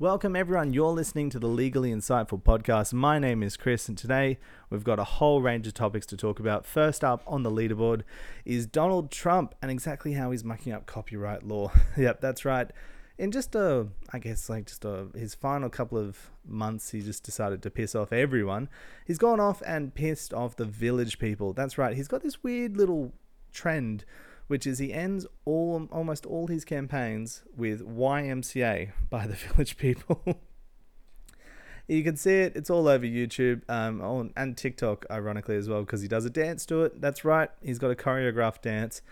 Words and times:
Welcome, 0.00 0.34
everyone. 0.34 0.72
You're 0.72 0.92
listening 0.92 1.28
to 1.28 1.38
the 1.38 1.46
Legally 1.46 1.92
Insightful 1.92 2.42
podcast. 2.42 2.94
My 2.94 3.18
name 3.18 3.42
is 3.42 3.58
Chris, 3.58 3.86
and 3.86 3.98
today 3.98 4.38
we've 4.70 4.82
got 4.82 4.98
a 4.98 5.04
whole 5.04 5.42
range 5.42 5.66
of 5.66 5.74
topics 5.74 6.06
to 6.06 6.16
talk 6.16 6.40
about. 6.40 6.64
First 6.64 7.04
up 7.04 7.22
on 7.26 7.42
the 7.42 7.50
leaderboard 7.50 8.04
is 8.46 8.64
Donald 8.64 9.10
Trump 9.10 9.54
and 9.60 9.70
exactly 9.70 10.14
how 10.14 10.30
he's 10.30 10.42
mucking 10.42 10.72
up 10.72 10.86
copyright 10.86 11.42
law. 11.42 11.70
yep, 11.98 12.22
that's 12.22 12.46
right. 12.46 12.70
In 13.18 13.30
just 13.30 13.54
a, 13.54 13.88
I 14.10 14.20
guess, 14.20 14.48
like 14.48 14.68
just 14.68 14.86
a, 14.86 15.08
his 15.14 15.34
final 15.34 15.68
couple 15.68 15.98
of 15.98 16.30
months, 16.48 16.92
he 16.92 17.02
just 17.02 17.22
decided 17.22 17.60
to 17.62 17.70
piss 17.70 17.94
off 17.94 18.10
everyone. 18.10 18.70
He's 19.06 19.18
gone 19.18 19.38
off 19.38 19.62
and 19.66 19.94
pissed 19.94 20.32
off 20.32 20.56
the 20.56 20.64
village 20.64 21.18
people. 21.18 21.52
That's 21.52 21.76
right. 21.76 21.94
He's 21.94 22.08
got 22.08 22.22
this 22.22 22.42
weird 22.42 22.74
little 22.74 23.12
trend 23.52 24.06
which 24.50 24.66
is 24.66 24.80
he 24.80 24.92
ends 24.92 25.26
all 25.44 25.86
almost 25.92 26.26
all 26.26 26.48
his 26.48 26.64
campaigns 26.64 27.44
with 27.56 27.86
YMCA 27.86 28.90
by 29.08 29.24
the 29.24 29.34
Village 29.46 29.76
People. 29.76 30.40
you 31.86 32.02
can 32.02 32.16
see 32.16 32.40
it; 32.40 32.56
it's 32.56 32.68
all 32.68 32.88
over 32.88 33.06
YouTube, 33.06 33.62
um, 33.68 34.00
on, 34.00 34.32
and 34.36 34.56
TikTok, 34.56 35.06
ironically 35.08 35.54
as 35.54 35.68
well, 35.68 35.82
because 35.82 36.02
he 36.02 36.08
does 36.08 36.24
a 36.24 36.30
dance 36.30 36.66
to 36.66 36.82
it. 36.82 37.00
That's 37.00 37.24
right; 37.24 37.48
he's 37.62 37.78
got 37.78 37.92
a 37.92 37.94
choreographed 37.94 38.62
dance, 38.62 39.02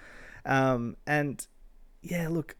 um, 0.45 0.96
and 1.06 1.46
yeah, 2.02 2.27
look, 2.27 2.57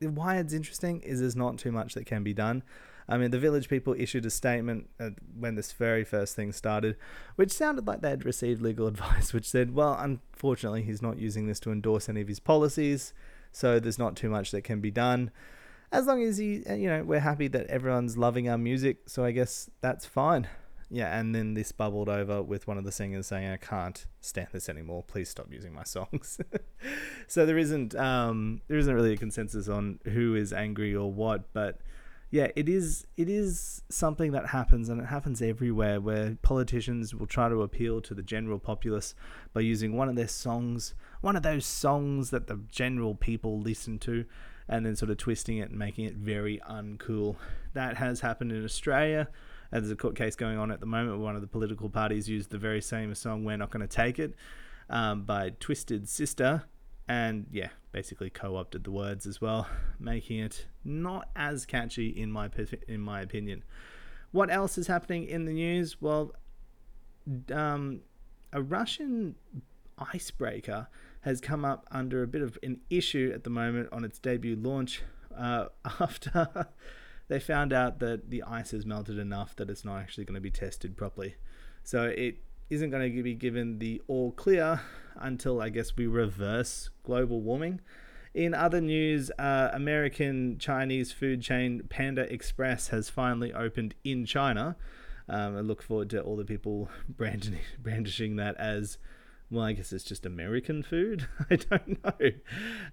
why 0.00 0.36
it's 0.36 0.52
interesting 0.52 1.00
is 1.00 1.20
there's 1.20 1.36
not 1.36 1.58
too 1.58 1.72
much 1.72 1.94
that 1.94 2.06
can 2.06 2.22
be 2.22 2.32
done. 2.32 2.62
I 3.08 3.18
mean, 3.18 3.32
the 3.32 3.38
village 3.38 3.68
people 3.68 3.94
issued 3.98 4.24
a 4.24 4.30
statement 4.30 4.88
when 5.36 5.56
this 5.56 5.72
very 5.72 6.04
first 6.04 6.36
thing 6.36 6.52
started, 6.52 6.96
which 7.36 7.50
sounded 7.50 7.86
like 7.86 8.00
they 8.00 8.10
had 8.10 8.24
received 8.24 8.62
legal 8.62 8.86
advice, 8.88 9.32
which 9.32 9.48
said, 9.48 9.74
well, 9.74 9.96
unfortunately, 9.98 10.82
he's 10.82 11.02
not 11.02 11.18
using 11.18 11.46
this 11.46 11.60
to 11.60 11.72
endorse 11.72 12.08
any 12.08 12.20
of 12.20 12.28
his 12.28 12.40
policies, 12.40 13.12
so 13.52 13.80
there's 13.80 13.98
not 13.98 14.16
too 14.16 14.30
much 14.30 14.52
that 14.52 14.62
can 14.62 14.80
be 14.80 14.90
done. 14.90 15.30
As 15.92 16.06
long 16.06 16.22
as 16.22 16.38
he, 16.38 16.62
you 16.68 16.88
know, 16.88 17.02
we're 17.02 17.20
happy 17.20 17.48
that 17.48 17.66
everyone's 17.66 18.16
loving 18.16 18.48
our 18.48 18.58
music, 18.58 18.98
so 19.06 19.24
I 19.24 19.32
guess 19.32 19.68
that's 19.80 20.06
fine. 20.06 20.46
Yeah, 20.90 21.16
and 21.16 21.32
then 21.32 21.54
this 21.54 21.70
bubbled 21.70 22.08
over 22.08 22.42
with 22.42 22.66
one 22.66 22.76
of 22.76 22.84
the 22.84 22.90
singers 22.90 23.28
saying, 23.28 23.48
"I 23.48 23.56
can't 23.56 24.04
stand 24.20 24.48
this 24.52 24.68
anymore. 24.68 25.04
Please 25.04 25.28
stop 25.28 25.46
using 25.50 25.72
my 25.72 25.84
songs." 25.84 26.40
so 27.28 27.46
there 27.46 27.58
isn't, 27.58 27.94
um, 27.94 28.60
there 28.66 28.76
isn't 28.76 28.92
really 28.92 29.12
a 29.12 29.16
consensus 29.16 29.68
on 29.68 30.00
who 30.04 30.34
is 30.34 30.52
angry 30.52 30.94
or 30.94 31.12
what, 31.12 31.52
but 31.52 31.80
yeah, 32.32 32.48
it 32.54 32.68
is 32.68 33.06
it 33.16 33.28
is 33.28 33.82
something 33.88 34.30
that 34.32 34.46
happens 34.48 34.88
and 34.88 35.00
it 35.00 35.06
happens 35.06 35.42
everywhere 35.42 36.00
where 36.00 36.36
politicians 36.42 37.12
will 37.12 37.26
try 37.26 37.48
to 37.48 37.62
appeal 37.62 38.00
to 38.02 38.14
the 38.14 38.22
general 38.22 38.60
populace 38.60 39.14
by 39.52 39.60
using 39.60 39.96
one 39.96 40.08
of 40.08 40.14
their 40.14 40.28
songs, 40.28 40.94
one 41.20 41.34
of 41.34 41.42
those 41.42 41.66
songs 41.66 42.30
that 42.30 42.46
the 42.46 42.60
general 42.70 43.16
people 43.16 43.60
listen 43.60 43.98
to 44.00 44.24
and 44.68 44.86
then 44.86 44.94
sort 44.94 45.10
of 45.10 45.16
twisting 45.16 45.58
it 45.58 45.70
and 45.70 45.78
making 45.78 46.04
it 46.04 46.14
very 46.14 46.60
uncool. 46.70 47.34
That 47.74 47.96
has 47.96 48.20
happened 48.20 48.52
in 48.52 48.64
Australia. 48.64 49.28
There's 49.70 49.90
a 49.90 49.96
court 49.96 50.16
case 50.16 50.34
going 50.34 50.58
on 50.58 50.70
at 50.70 50.80
the 50.80 50.86
moment 50.86 51.16
where 51.16 51.24
one 51.24 51.36
of 51.36 51.42
the 51.42 51.46
political 51.46 51.88
parties 51.88 52.28
used 52.28 52.50
the 52.50 52.58
very 52.58 52.80
same 52.80 53.14
song 53.14 53.44
"We're 53.44 53.56
Not 53.56 53.70
Going 53.70 53.86
to 53.86 53.88
Take 53.88 54.18
It" 54.18 54.34
um, 54.88 55.22
by 55.22 55.50
Twisted 55.60 56.08
Sister, 56.08 56.64
and 57.08 57.46
yeah, 57.52 57.68
basically 57.92 58.30
co-opted 58.30 58.84
the 58.84 58.90
words 58.90 59.26
as 59.26 59.40
well, 59.40 59.68
making 59.98 60.40
it 60.40 60.66
not 60.84 61.28
as 61.36 61.66
catchy 61.66 62.08
in 62.08 62.30
my 62.32 62.50
in 62.88 63.00
my 63.00 63.20
opinion. 63.20 63.62
What 64.32 64.50
else 64.50 64.78
is 64.78 64.86
happening 64.86 65.24
in 65.24 65.44
the 65.44 65.52
news? 65.52 66.00
Well, 66.00 66.34
um, 67.52 68.00
a 68.52 68.62
Russian 68.62 69.36
icebreaker 69.98 70.88
has 71.22 71.40
come 71.40 71.64
up 71.64 71.86
under 71.90 72.22
a 72.22 72.26
bit 72.26 72.42
of 72.42 72.58
an 72.62 72.80
issue 72.88 73.30
at 73.34 73.44
the 73.44 73.50
moment 73.50 73.88
on 73.92 74.04
its 74.04 74.18
debut 74.18 74.56
launch 74.56 75.02
uh, 75.36 75.66
after 76.00 76.66
they 77.30 77.38
found 77.38 77.72
out 77.72 78.00
that 78.00 78.28
the 78.28 78.42
ice 78.42 78.72
has 78.72 78.84
melted 78.84 79.16
enough 79.16 79.54
that 79.54 79.70
it's 79.70 79.84
not 79.84 79.98
actually 80.00 80.24
going 80.24 80.34
to 80.34 80.40
be 80.40 80.50
tested 80.50 80.96
properly. 80.96 81.36
So 81.84 82.06
it 82.06 82.38
isn't 82.70 82.90
going 82.90 83.14
to 83.14 83.22
be 83.22 83.34
given 83.34 83.78
the 83.78 84.02
all 84.08 84.32
clear 84.32 84.80
until 85.14 85.62
I 85.62 85.68
guess 85.68 85.96
we 85.96 86.08
reverse 86.08 86.90
global 87.04 87.40
warming. 87.40 87.82
In 88.34 88.52
other 88.52 88.80
news, 88.80 89.30
uh, 89.38 89.70
American 89.72 90.58
Chinese 90.58 91.12
food 91.12 91.40
chain 91.40 91.84
Panda 91.88 92.22
Express 92.22 92.88
has 92.88 93.08
finally 93.08 93.54
opened 93.54 93.94
in 94.02 94.26
China. 94.26 94.74
Um, 95.28 95.56
I 95.56 95.60
look 95.60 95.82
forward 95.82 96.10
to 96.10 96.20
all 96.20 96.36
the 96.36 96.44
people 96.44 96.90
brandishing, 97.08 97.60
brandishing 97.78 98.36
that 98.36 98.56
as, 98.56 98.98
well, 99.50 99.64
I 99.64 99.72
guess 99.72 99.92
it's 99.92 100.04
just 100.04 100.24
American 100.24 100.82
food. 100.82 101.26
I 101.50 101.56
don't 101.56 102.04
know. 102.04 102.30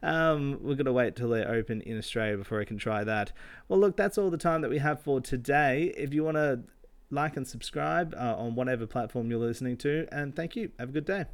Um, 0.01 0.59
we're 0.62 0.75
going 0.75 0.85
to 0.85 0.94
wait 0.94 1.16
till 1.16 1.29
they 1.29 1.44
open 1.44 1.81
in 1.81 1.97
Australia 1.97 2.38
before 2.38 2.59
I 2.59 2.66
can 2.66 2.78
try 2.78 3.03
that. 3.03 3.31
Well, 3.68 3.79
look, 3.79 3.95
that's 3.95 4.18
all 4.18 4.31
the 4.31 4.38
time 4.38 4.62
that 4.62 4.69
we 4.69 4.79
have 4.79 5.01
for 5.01 5.22
today. 5.22 5.94
If 5.96 6.13
you 6.13 6.23
want 6.23 6.38
to 6.38 6.62
like 7.12 7.38
and 7.38 7.47
subscribe 7.47 8.16
uh, 8.17 8.35
on 8.38 8.56
whatever 8.56 8.88
platform 8.88 9.29
you're 9.29 9.40
listening 9.40 9.78
to, 9.78 10.07
and 10.12 10.35
thank 10.35 10.56
you. 10.56 10.72
Have 10.79 10.90
a 10.90 10.94
good 10.94 11.06
day. 11.06 11.25